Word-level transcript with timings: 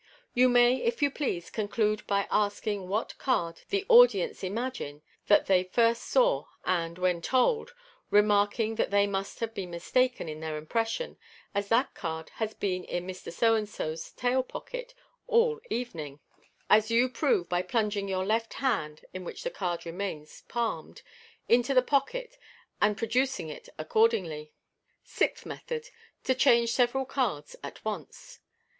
You 0.33 0.49
may, 0.49 0.77
if 0.81 1.03
you 1.03 1.11
please, 1.11 1.51
conclude 1.51 2.07
by 2.07 2.27
asking 2.31 2.87
what 2.87 3.15
card 3.19 3.61
the 3.69 3.85
audience 3.87 4.43
imagine 4.43 5.03
that 5.27 5.45
they 5.45 5.63
first 5.63 6.05
saw, 6.05 6.45
and, 6.65 6.97
when 6.97 7.21
told, 7.21 7.75
remarking 8.09 8.77
that 8.77 8.89
they 8.89 9.05
must 9.05 9.41
have 9.41 9.53
been 9.53 9.69
mistaken 9.69 10.27
in 10.27 10.39
their 10.39 10.57
impression, 10.57 11.19
as 11.53 11.67
that 11.67 11.93
card 11.93 12.29
has 12.41 12.55
been 12.55 12.83
in 12.85 13.05
Mr. 13.05 13.31
So 13.31 13.53
and 13.53 13.69
so's 13.69 14.09
tail 14.13 14.41
pocket 14.41 14.95
all 15.27 15.57
the 15.59 15.71
evening, 15.75 16.19
as 16.67 16.89
you 16.89 17.07
prove 17.07 17.47
by 17.47 17.61
plunging 17.61 18.07
your 18.09 18.25
left 18.25 18.55
hand 18.55 19.05
(in 19.13 19.23
which 19.23 19.43
the 19.43 19.51
card 19.51 19.85
remains 19.85 20.41
palmed) 20.47 21.03
into 21.47 21.75
the 21.75 21.83
pocket, 21.83 22.39
and 22.81 22.97
producing 22.97 23.49
it 23.49 23.69
ac 23.77 23.87
cordingly. 23.89 24.49
Sixth 25.03 25.45
Method. 25.45 25.91
(To 26.23 26.33
change 26.33 26.71
several 26.71 27.05
cards 27.05 27.55
at 27.63 27.85
once.) 27.85 28.39